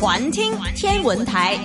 [0.00, 1.58] 环听天文台。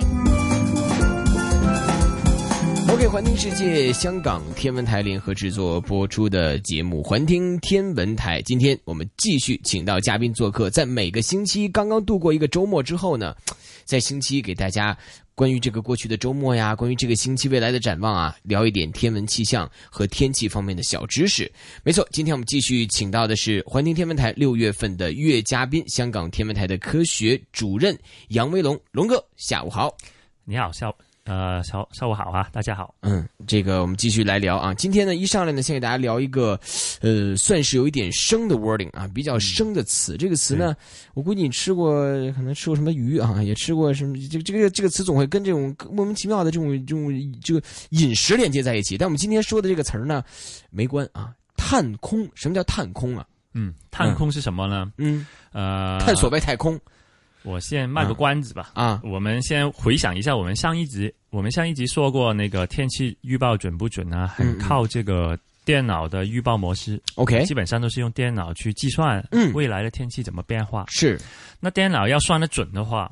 [2.96, 8.40] OK，环听世界，香港天文台联合制作播出的节目《环听天文台》。
[8.44, 13.36] 今天我们继续请到嘉宾做客，在每个星期刚刚度过一个周末之后呢，
[13.84, 14.96] 在星期一给大家
[15.34, 21.52] 关于这个过去的周末呀，关于这个星期未来的展望啊，聊一点天文气象和天气方面的小知识。
[21.84, 27.94] 没错，今天我们继续请到的是环听天文台六月份的月嘉宾，香港天文台的科学主任
[28.28, 29.94] 杨威龙，龙哥，下午好。
[30.46, 30.88] 你好，下
[31.26, 32.94] 呃下下午好啊，大家好。
[33.00, 34.72] 嗯，这个我们继续来聊啊。
[34.74, 36.58] 今天呢，一上来呢，先给大家聊一个，
[37.00, 40.16] 呃，算是有一点生的 wording 啊，比较生的词。
[40.16, 40.76] 这个词呢，
[41.14, 42.00] 我估计你吃过，
[42.32, 44.16] 可能吃过什么鱼啊，也吃过什么。
[44.30, 47.12] 这个这个这个词总会跟这种莫名其妙的这种这种
[47.42, 48.96] 这个饮食连接在一起。
[48.96, 50.22] 但我们今天说的这个词儿呢，
[50.70, 51.34] 没关啊。
[51.56, 53.26] 探空，什么叫探空啊？
[53.52, 54.92] 嗯，探空是什么呢？
[54.98, 56.78] 嗯，呃，探索外太空。
[57.46, 58.72] 我先卖个关子吧。
[58.74, 64.26] 啊，我们先回想一下，我们上一集我们上一集说过那个天气预报准不准呢？
[64.26, 67.00] 很靠这个电脑的预报模式。
[67.14, 70.84] OK，基本上都是用电脑去计算嗯未来的天气怎么变化。
[70.88, 71.20] 是，
[71.60, 73.10] 那电脑要算得准的话，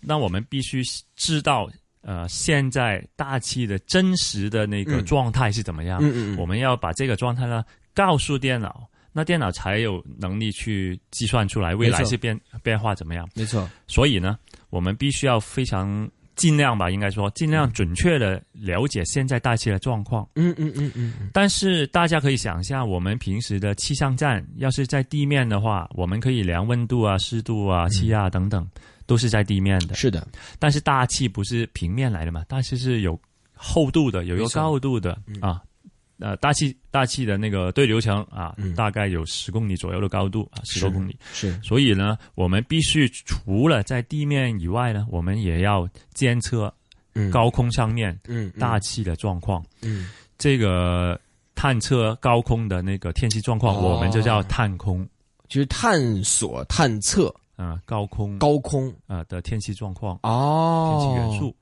[0.00, 0.80] 那我们必须
[1.16, 1.68] 知道
[2.02, 5.98] 呃现在大气的真实的那个嗯状态是怎么样。
[6.00, 13.28] 嗯嗯嗯，我们要把这个状态呢告诉电脑，那电脑才有能力去计算出来未来是变变化怎么样。
[13.34, 14.38] 没错，所以呢，
[14.70, 20.26] 我们必须要非常尽量吧，应该说尽量准确的了解现在大气的状况。
[20.34, 28.66] 嗯嗯嗯嗯嗯，但是大家可以想象，我们平时的气象站要是在地面的话，我们可以量温度啊、湿度啊、气压等等，
[29.06, 29.94] 都是在地面的。
[29.94, 30.26] 是的，
[30.58, 33.20] 但是大气不是平面来的嘛，大气是有
[33.54, 35.62] 厚度的，有一个高度的嗯啊。
[36.18, 41.16] 呃，大气大气的那个对流层啊，嗯大概有十公里左右的高度啊，十多公里。
[41.32, 46.72] 是，所以呢，我们必须除了在地面以外呢，我们也要监测
[47.14, 49.64] 嗯，高空上面嗯，嗯大，气的状况。
[49.82, 51.20] 嗯，这个
[51.54, 55.06] 探测高空的那个天气状况，哦我们就叫探空
[55.48, 61.54] 就是探索、探测啊、高空高空啊、的天气状况、哦，天气元素。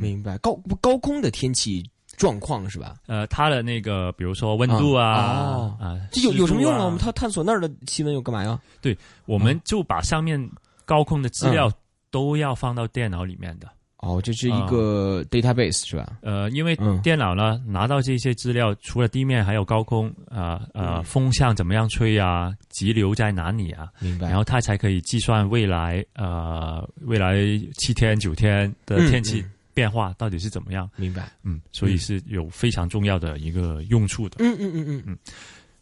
[0.00, 0.38] 明白？
[0.38, 1.82] 高高空的天气
[2.18, 2.96] 状况是吧？
[3.06, 6.84] 呃，它的那个，比如说温度啊哦啊，这有有什么用啊？
[6.84, 8.60] 我们探探索那儿的气温又干嘛呀？
[8.82, 10.38] 对我们就把上面
[10.84, 11.72] 高空的资嗯料
[12.10, 13.68] 都要放到电脑里面的。
[14.00, 16.18] 哦，这是一个 database 是吧？
[16.22, 24.28] 呃，因为嗯电脑呢拿到这些资料，除了地面，还有高空啊呃嗯风向怎么样吹啊，急流在哪里啊，明白。
[24.28, 27.34] 然后它才可以计算未来呃未来
[27.76, 30.90] 七天九天的嗯天气嗯变化到底是怎么样。
[30.96, 31.30] 明白。
[31.44, 34.38] 嗯，所以是有非常重要的一个用处的。
[34.40, 35.18] 嗯嗯嗯嗯嗯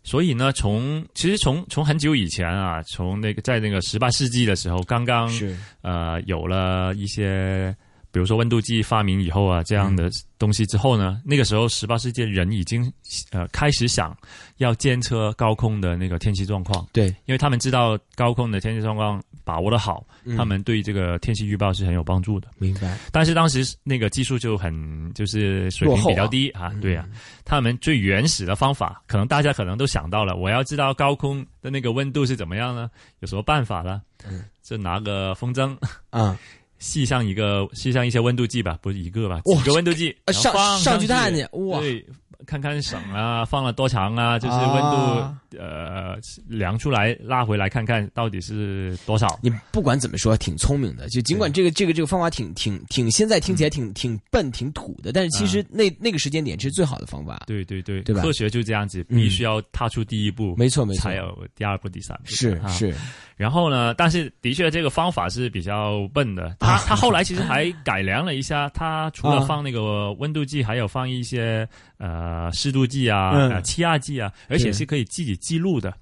[0.02, 7.74] 所以呢，从其实从从很久以前啊，从那个在那个十八世纪的时候，刚刚嗯，是呃有了一些，
[8.16, 12.90] 比如说温度计发明以后啊，这样的东西之后呢，那个时候十八世纪人已经
[13.30, 14.16] 呃开始想
[14.56, 20.34] 要监测高空的那个天气状况，对，因为他们知道高空的天气状况把握的好，嗯。
[20.34, 22.48] 他们对这个天气预报是很有帮助的。
[22.56, 22.96] 明白。
[23.12, 27.06] 但是当时那个技术就很就是水平比较低啊，对啊，
[27.44, 32.88] 他们最原始的方法，可能大家可能都想到了，我要知道高空的那个温度是怎么样呢？
[33.20, 34.00] 有什么办法呢？
[34.26, 35.76] 嗯，就拿个风筝，
[36.08, 36.34] 啊，
[36.78, 42.04] 系上一个系上一些温度计吧，不是一个吧，几个温度计，呃上上去去看去，哇，对，
[42.46, 49.38] 看看省啊，放了多长啊，就是温度、啊呃量出来拉回来看看到底是多少。
[49.42, 51.08] 你不管怎么说，挺聪明的。
[51.08, 57.44] 就尽管这个这个这个方法挺挺挺，现在听起来挺挺笨、挺土的，但是其实那那个时间点是最好的方法。
[57.46, 62.24] 对对对，对吧科学就这样子，嗯必须要踏出第一步，没错没错才有第二步、第三步。
[62.62, 62.94] 啊是是，
[63.34, 66.54] 然后呢，但是的确这个方法是比较笨的。
[66.66, 71.68] 他啊他后来其实还改良了一下，他除了放那个温度计，还有放一些
[71.98, 75.94] 呃湿度计啊、气压计啊，而且是是可以自己记录的。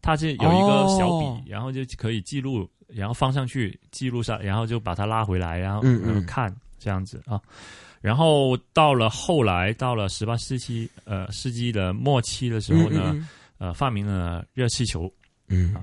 [0.00, 7.40] 它是有一个小笔，哦然后就可以记录，然后放上去记录上，然后就把它拉回来，然后嗯嗯呃看这样子啊。
[8.00, 13.28] 然后到了后来，到了十八世纪呃世纪的末期的时候呢，嗯
[13.58, 15.12] 呃发明了热气球。
[15.48, 15.74] 嗯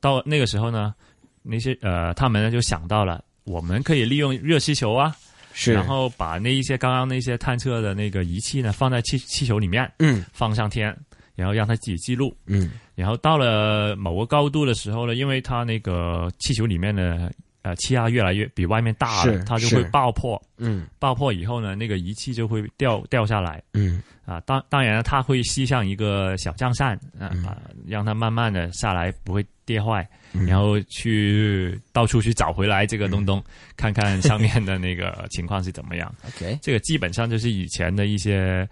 [0.00, 0.94] 到那个时候呢，
[1.42, 5.14] 那些呃，他们呢就想到了，我们可以利用热气球啊，
[5.52, 10.24] 是，然后把那一些刚刚那些探测的那个仪器呢放在气气球里面，嗯。
[10.32, 10.96] 放上天，
[11.34, 12.34] 然后让它自己记录。
[12.46, 12.72] 嗯。
[12.94, 17.30] 然后到了某个高度的时候呢，因为它那个气球里面呢，
[17.64, 20.40] 呃气压越来越比外面大了，它就会爆破。
[20.58, 24.38] 嗯爆破以后呢，那个仪器就会掉掉下来嗯啊。
[24.42, 30.06] 当当然了，它会吸上一个小降扇啊，嗯把让它慢慢的下来，不会跌坏。
[30.36, 33.42] 嗯然后去到处去找回来这个东东，
[33.76, 36.14] 看看上面的那个情况是怎么样。
[36.26, 38.68] OK，这个基本上就是以前的一些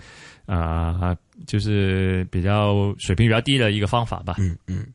[0.46, 1.16] 呃，
[1.46, 4.34] 就是比较水平比较低的一个方法吧。
[4.38, 4.86] 嗯嗯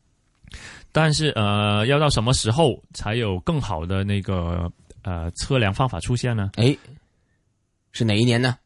[0.98, 4.68] 但是呃，要到什么时候才有更好的那个
[5.04, 6.50] 呃测量方法出现呢？
[6.56, 6.76] 哎，
[7.92, 8.58] 是哪一年呢？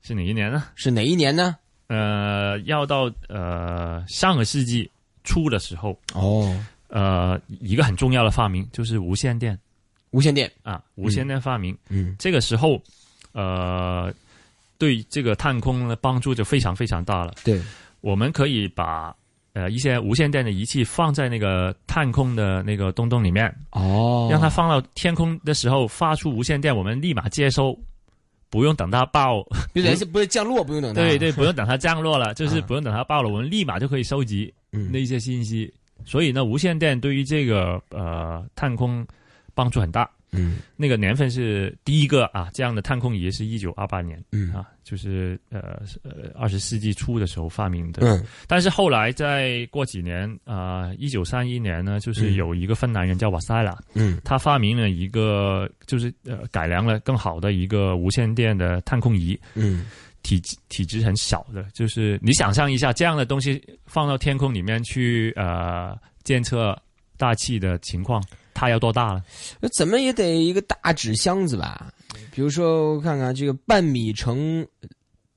[0.00, 0.62] 是哪一年呢？
[0.76, 1.56] 是哪一年呢？
[1.88, 4.88] 呃，要到呃上个世纪
[5.24, 6.56] 初的时候，哦，
[6.86, 9.58] 呃，一个很重要的发明就是无线电
[10.12, 11.76] 无线电，啊，无线电发明。
[11.88, 12.80] 嗯这个时候，
[13.32, 14.14] 呃，
[14.78, 17.34] 对这个探空的帮助就非常非常大了。
[17.42, 17.60] 对，
[18.02, 19.12] 我们可以把
[19.54, 27.78] 呃一些无线电的仪器放在那个探空的那个洞洞里面，哦，让它放到天空的时候发出无线电，我们立马接收，
[28.50, 29.42] 不用等它爆，
[29.74, 35.72] 不是不是降落，不用等它，对对， 不用等它降落了，就是啊不用等它爆了，我们立马就可以收集嗯那些信息。
[36.04, 39.06] 所以呢，无线电对于这个呃探空
[39.54, 40.10] 帮助很大。
[40.32, 40.58] 嗯。
[40.76, 44.52] 那个年份是第一个啊，这样的探空仪是一九二八年嗯。
[44.52, 48.02] 啊，就是呃呃二十世纪初的时候发明的。
[48.06, 48.24] 嗯。
[48.46, 52.34] 但是后来再过几年啊，一九三一年呢，就是嗯。
[52.34, 54.20] 有一个芬兰人叫瓦塞拉，嗯。
[54.24, 59.86] 他发明了一个就是呃改良了更好的一个无线电的探空仪，嗯。
[60.22, 66.80] 体积体积很小的，就是你想象一下这样的东西放到天空里面去呃监测
[67.16, 68.22] 大气的情况，
[68.62, 69.24] 它要多大了？
[69.76, 71.92] 怎么也得一个大纸箱子吧？
[72.30, 74.64] 比如说，我看看这个半米乘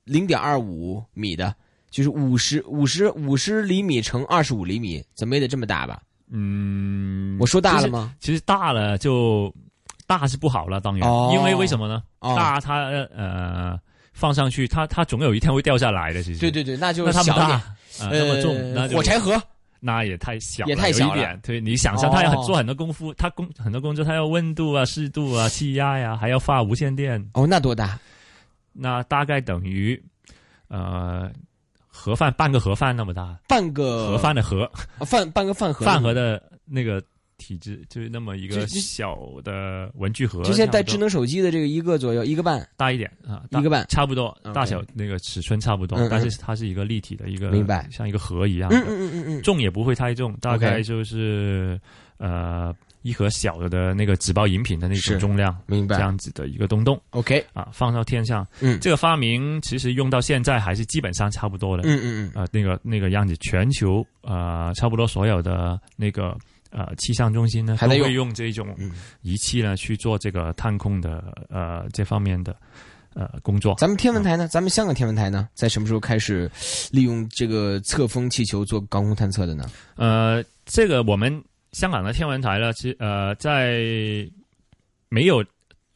[0.04, 1.52] 零点二五米的，
[1.90, 6.00] 就是五十五十五十厘米乘二十五厘米，怎么也得这么大吧？
[6.30, 8.14] 嗯，我说大了吗？
[8.20, 9.52] 其实大了就
[10.06, 12.04] 大是不好了，当然，哦因为为什么呢？
[12.20, 12.84] 哦，大它
[13.16, 13.76] 呃
[14.12, 16.22] 放上去，它它总有一天会掉下来的。
[16.22, 19.42] 其实对对对，那就那它不大小一点，啊、那么重，那呃，就火柴盒，
[19.80, 21.10] 那也太小了，也太小了。
[21.10, 21.40] 有一点。
[21.42, 27.98] 对你想象，他要做很多功夫，他工很多工作，他要温度啊、湿度啊、气压呀、还要发无线电，哦，那多大？
[28.72, 30.00] 那大概等于
[30.68, 31.30] 呃
[31.86, 37.02] 盒饭半个盒饭那么大，半个盒饭的盒，啊饭半个饭盒，饭盒的那个
[37.38, 43.86] 体积就是那么一个小的文具盒，就现在带智能手机的这个一个左右，一个半，大一点啊，大一个半。
[43.88, 47.88] 差不多大小那个尺寸差不多但是它是一个立体的一个，明白。
[47.90, 51.80] 像一个盒一样嗯的，嗯嗯嗯嗯，重也不会太重，大概就是
[52.18, 55.12] 呃一盒小的的那个纸包饮品的那是。
[55.12, 55.96] 种重量，明白。
[55.96, 57.00] 这样子的一个东东。
[57.10, 58.46] OK，啊，放到天上。
[58.60, 58.80] 嗯。
[58.80, 61.82] 这个发明其实用到现在还是基本上差不多的。
[61.84, 66.36] 嗯嗯嗯，啊，那个那个样子，全球呃差不多所有的那个
[66.76, 68.92] 呃气象中心呢，还在用都会用这种嗯
[69.22, 72.54] 仪器呢去做这个探空的呃这方面的
[73.14, 73.74] 呃工作。
[73.78, 74.46] 咱们天文台呢？
[74.46, 76.50] 咱们香港天文台呢，在什么时候开始
[76.90, 79.64] 利用这个测风气球做高空探测的呢？
[79.96, 81.42] 呃，这个我们
[81.72, 83.80] 香港的天文台呢，其实呃在
[85.08, 85.42] 没有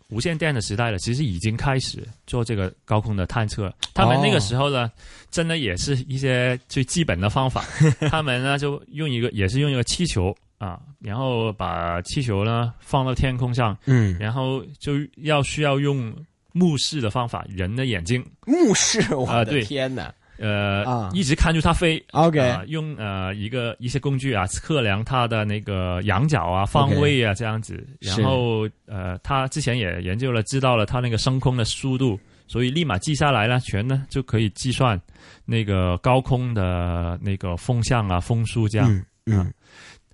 [0.09, 3.73] 无线电的时代了，其实已经开始做这个高空的探测。
[3.93, 4.91] 他们那个时候呢，
[5.31, 7.65] 真的也是一些最基本的方法。
[8.11, 16.15] 他们呢就用一个，也是用一个气球啊，然后把气球呢放到天空上，嗯，然后就要需要用
[16.53, 22.03] 目视的方法，人的眼睛目视，我的啊对天哪呃、啊一直看住它飞。
[22.13, 27.87] ！OK，啊，用呃一个一些工具啊，测量它的那个仰角啊、方位啊这样子。
[27.99, 35.01] 然后呃，他之前也研究了，知道了它那个升空的速度，所以立马记下来了，全呢就可以计算
[35.47, 38.91] 那个高空的那个风向啊、风速这样。
[38.91, 39.53] 嗯嗯，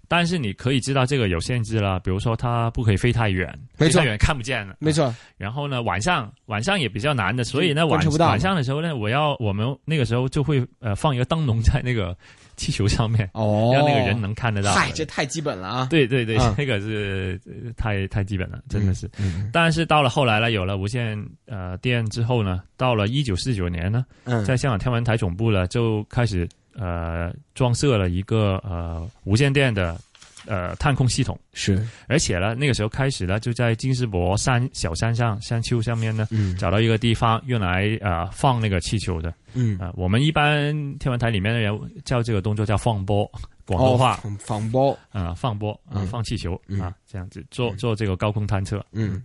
[0.09, 3.49] 但是你可以知道这个有限制了，比如说它不可以飞太远，
[3.79, 4.77] 没飞太远看不见了。
[4.79, 12.17] 没错，然后呢，晚上晚上也比较难的，所以呢晚晚上的时候呢，我要我们那个时候就会呃放一个灯笼在那个
[12.57, 14.73] 气球上面，哦，让那个人能看得到。
[14.73, 15.87] 嗨，这太基本了啊！
[15.91, 19.11] 对对对，嗯这个是呃太太基本了，真的是。
[19.19, 26.49] 嗯但是到了后来呢，有了无线呃电之后呢，到了一九四九年呢，嗯，在香港天文台总部呢就开始
[26.79, 29.99] 呃装设了一个呃无线电的
[30.47, 31.85] 呃探空系统，是。
[32.09, 36.57] 而且呢那个时候开始呢就在金丝伯山小山上山丘上面呢嗯。
[36.57, 39.33] 找到一个地方用来呃放那个气球的。
[39.55, 43.31] 嗯，啊、呃我们一般天文台里面的人叫这个动作叫放波，
[43.67, 44.15] 广东话。
[44.17, 46.07] 哦仿仿包，啊、放波啊、嗯。
[46.07, 46.81] 放气球嗯。
[46.81, 48.85] 啊这样子做做这个高空探测。
[48.93, 49.23] 嗯。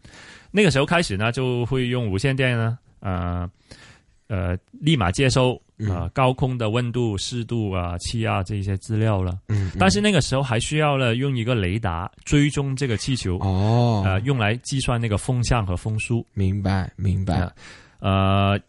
[0.51, 3.49] 那个时候开始呢，就会用无线电呢，呃
[4.31, 9.37] 呃立马接收啊呃高空的温度、湿度啊、气压这些资料了。
[9.49, 16.25] 嗯，但是那个时候还需要了用一个雷达追踪这个气球，哦，呃，用来计算那个风向和风速。
[16.33, 17.41] 明白明白。
[17.41, 17.53] 啊，
[17.99, 18.59] 呃，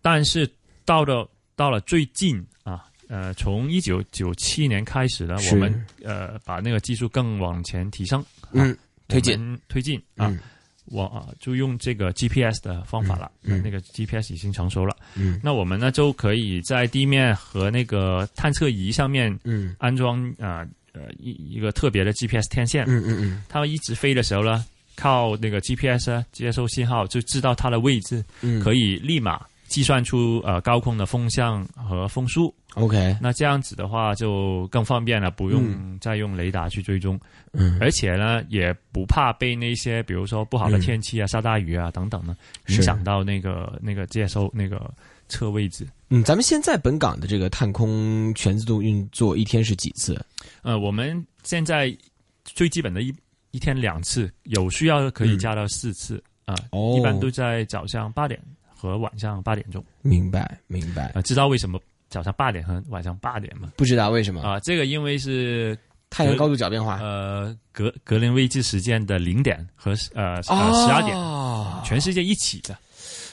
[0.00, 0.48] 但是
[0.84, 8.76] 到了到了最近啊，呃，从一九九七年开始呢，我们呃把那个技术更往前提升，嗯，
[9.08, 9.58] 推进。
[9.68, 10.38] 推进啊，嗯
[10.86, 13.62] 我啊就用这个 GPS 的方法了，嗯嗯。
[13.62, 15.40] 那个 GPS 已经成熟了，嗯。
[15.42, 19.74] 那我们呢就可以在地面和那个探测仪上面嗯。
[19.78, 23.42] 安装啊呃一一个特别的 GPS 天线，嗯嗯嗯。
[23.48, 24.64] 它一直飞的时候呢，
[24.96, 32.52] 靠那个 GPS 啊接收信号，就知道它的位置，嗯，可以立马计算出呃高空的风向和风速。
[32.74, 37.18] OK，那这样子的话就更方便了，不用再用雷达去追踪，
[37.52, 37.78] 嗯。
[37.80, 42.36] 而且呢也不怕被那些比如说不好的天气啊、下大雨啊等等呢
[42.66, 44.92] 影响到那个那个接收那个
[45.28, 45.86] 测位置。
[46.08, 50.20] 嗯，咱们现在本港的这个探空全自动运作一天是几次？
[50.62, 51.96] 呃，我们现在
[52.44, 53.14] 最基本的一
[53.52, 56.96] 一天两次，有需要可以加到四次啊、哦。
[56.98, 58.40] 一般都在早上八点
[58.80, 59.84] 和晚上八点钟。
[60.00, 63.70] 明白明白啊、，知道为什么早上八点和晚上八点吗？
[63.76, 65.76] 不知道为什么啊、这个因为是
[66.08, 72.74] 太阳高度角变化呃格格林威治时间的零点和呃呃哦十二点，全世界一起的。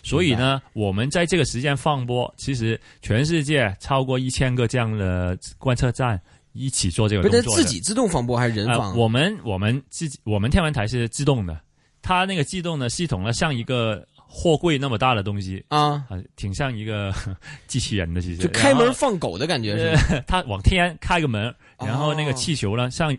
[0.04, 6.22] 所以呢，我们在这个时间放播，其实全世界超过一千个这样的观测站
[6.54, 7.64] 一起做这个不是动作的。
[7.64, 8.98] 自己自动放播还是人呃，放？
[8.98, 11.60] 我们我们自己我们天文台是自动的，
[12.02, 17.14] 它那个自动的系统呢，像一个货柜那么大的东西啊，啊、挺像一个
[17.68, 18.38] 机器人的，其实。
[18.38, 19.94] 就开门放狗的感觉是。
[19.94, 20.02] 吗？
[20.12, 23.16] 呃，它往天开个门，然后那个哦气球呢，像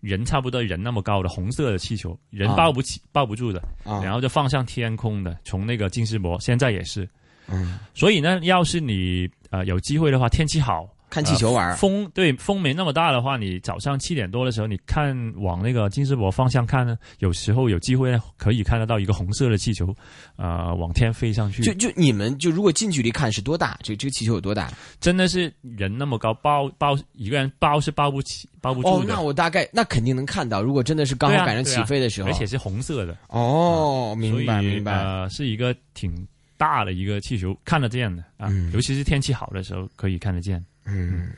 [0.00, 7.08] 人差不多人那么高的红色的气球，人啊抱不起、抱不住的，啊，然后就放上天空的，从那个金丝柏，现在也是。
[7.46, 19.94] 嗯，所以呢，要是你呃有机会的话，天气好，看气球玩儿，风对风没那么大的话，你早上七点多的时候，你看往那个金丝博方向看呢，有时候有机会呢可以看得到一个红色的气球，
[20.34, 23.78] 呃，往天飞上去，就就你们就如果近距离看是多大？
[23.80, 24.72] 这这个气球有多大？
[24.98, 29.14] 真的是人那么高，包包一个人包是包不起、包不哦住，的。
[29.14, 30.60] 那我大概那肯定能看到。
[30.60, 34.92] 如果真的是刚好赶上起飞的时候，而且是红色的，哦，明白明白。
[34.92, 40.64] 呃，是一个挺大的一个气球，看得见的啊，嗯尤其是天气好的时候可以看得见。
[40.84, 41.32] 嗯，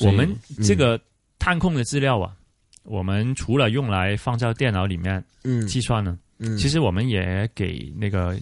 [0.00, 1.00] 我们这个
[1.38, 2.34] 探控的资料啊，
[2.82, 5.66] 我们除了用来放在电脑里面嗯。
[5.66, 8.38] 计算呢，嗯，其实我们也给那个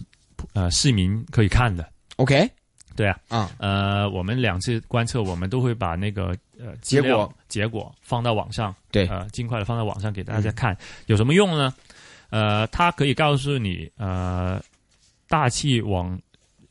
[0.53, 1.87] 呃市民可以看的。
[2.17, 2.49] OK
[2.95, 7.33] 对啊，啊，呃，我们两次观测，我们都会把那个呃结果。
[7.47, 9.07] 结果放到网上，对。
[9.07, 10.77] 呃，尽快的放到网上给大家看，
[11.07, 11.73] 有什么用呢？
[12.29, 14.59] 呃，它可以告诉你，呃，
[15.27, 16.19] 大气往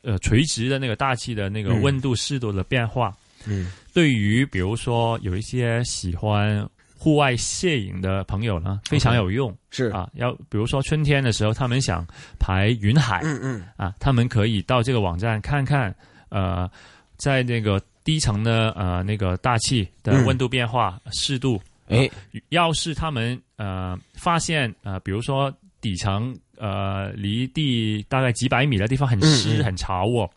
[0.01, 1.81] 呃垂直的那个大气的那个嗯。
[1.81, 3.15] 温度、湿度的变化，
[3.47, 3.71] 嗯。
[3.93, 10.09] 对于比如说有一些喜欢户外摄影的朋友呢，非常有用是，啊。
[10.15, 12.05] 要比如说春天的时候，他们想
[12.39, 13.63] 拍云海，嗯嗯。
[13.75, 15.93] 啊，他们可以到这个网站看看，
[16.29, 16.69] 呃，
[17.17, 21.61] 在那个低层的呃那个大气的嗯温度变化、湿度。
[21.89, 22.09] 哎
[22.49, 29.63] 要是他们呃发现呃，比如说底层呃离地大概几百米的地方很湿、嗯嗯。
[29.65, 30.29] 很潮哦，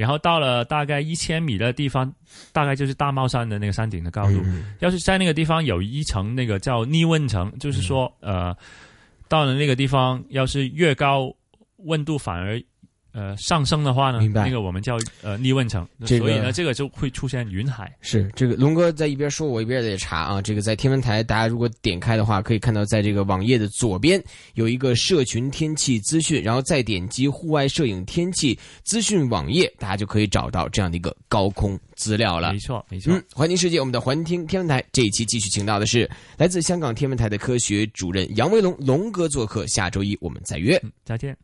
[0.00, 2.10] 然后到了大概一千米的地方，
[2.52, 4.40] 大概就是大帽山的那个山顶的高度。
[4.44, 8.56] 嗯要是在那个地方有一层那个叫逆温层，就是说，呃，
[9.28, 11.30] 到了那个地方，要是越高
[11.84, 12.60] 温度反而
[13.12, 17.94] 呃上升的话呢，明白那个我们叫呃逆问层，这个所以呢，这个就会出现云海。
[18.00, 20.40] 是这个龙哥在一边说，我一边在查啊。
[20.42, 24.22] 这个在天文台，大家如果点开的话，可以看到在这个网页的左边
[24.54, 32.58] 有一个社群天气资讯，然后再点击户外摄影天气资讯网页，大家就可以找到这样的一个高空资料了没。
[32.58, 33.12] 错，没错。
[33.12, 40.80] 嗯，环听世界，我们的环听天文台这一期继续请到的是来自香港天文台的科学主任杨威龙龙哥做客，下周一我们再约。
[41.04, 41.36] 再见。